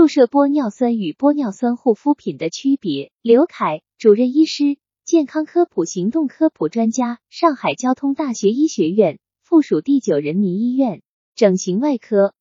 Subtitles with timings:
[0.00, 3.12] 注射玻尿酸与玻尿酸护肤品的区别。
[3.20, 11.02] 刘凯，主任医师，健康科普行动科普专家，上海交通大学医学院附属第九人民医院
[11.36, 12.32] 整形外科。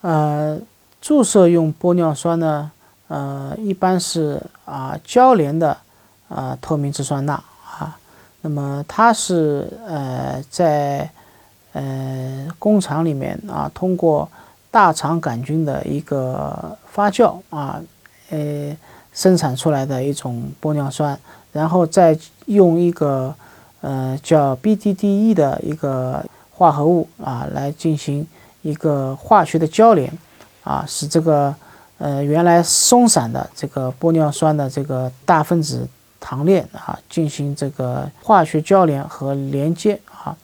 [0.00, 0.62] 呃，
[1.02, 2.72] 注射用玻尿酸呢，
[3.08, 5.76] 呃，一般是啊交联的
[6.28, 7.98] 啊透明质酸钠啊，
[8.40, 11.10] 那么它是呃在
[11.74, 14.26] 呃工厂里面啊通过。
[14.74, 17.80] 大肠杆菌的一个发酵啊，
[18.30, 18.76] 呃，
[19.12, 21.16] 生产出来的一种玻尿酸，
[21.52, 23.32] 然后再用一个
[23.82, 28.26] 呃叫 BDDE 的一个化合物啊来进行
[28.62, 30.12] 一个化学的交联
[30.64, 31.54] 啊，使这个
[31.98, 35.88] 呃原来松散的这个玻尿酸的这个大分子
[36.18, 40.36] 糖链啊进行这个化学交联和连接啊，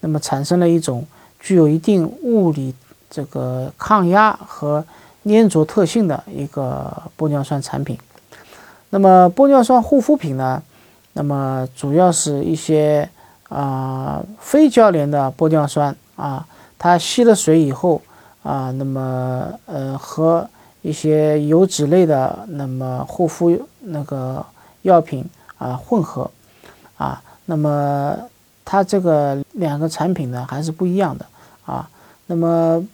[0.00, 1.06] 那么产生了一种
[1.38, 2.74] 具有一定物理。
[3.08, 4.84] 这个抗压和
[5.24, 7.98] 粘着特性的一个玻尿酸产品。
[8.90, 10.62] 那么玻尿酸护肤品呢？
[11.14, 13.08] 那么主要是一些
[13.48, 16.46] 啊非交联的玻尿酸啊，
[16.78, 18.00] 它吸了水以后
[18.42, 20.48] 啊，那么呃和
[20.82, 24.44] 一些油脂类的那么护肤那个
[24.82, 25.24] 药品
[25.58, 26.30] 啊混合
[26.96, 28.16] 啊，那么
[28.64, 31.26] 它这个两个产品呢还是不一样的
[31.64, 31.88] 啊，
[32.26, 32.86] 那么。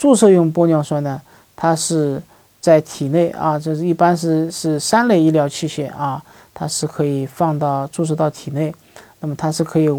[0.00, 1.20] 注射用玻尿酸呢，
[1.54, 2.22] 它是
[2.58, 8.74] 在体内啊，这是一般是是三类医疗器械啊，它是可以放到注射到体内，
[9.20, 9.90] 那么它是可以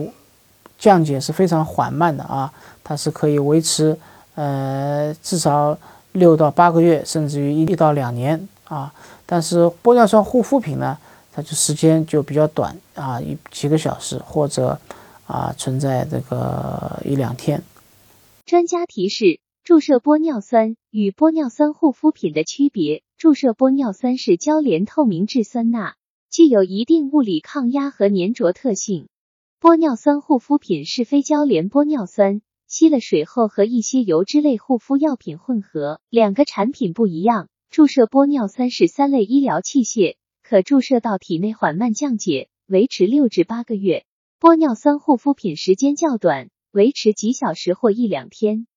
[0.80, 2.52] 降解是非常缓慢的啊，
[2.84, 3.96] 它是可以维持
[4.34, 5.78] 呃至少
[6.14, 8.92] 六到八个月，甚至于一到两年啊，
[9.28, 10.98] 但是玻尿酸护肤品呢，
[11.32, 14.80] 它就时间就比较短啊，一几个小时或者
[15.28, 17.62] 啊存在这个一两天。
[18.48, 19.41] 专家提示。
[19.64, 25.96] 注射玻尿酸与玻尿酸护肤品的区别：注射玻尿酸是交联透明质酸钠，
[26.32, 29.06] 具有一定物理抗压和粘着特性；
[29.60, 36.02] 玻尿酸护肤品是非交联玻尿酸，吸了水后和一些油脂类护肤药品混合。
[36.10, 37.48] 两个产品不一样。
[37.70, 44.06] 注射玻尿酸是三类医疗器械，可注射到体内缓慢降解，维持六至八个月；
[44.40, 48.66] 玻尿酸护肤品时间较短，维持几小时或一两天。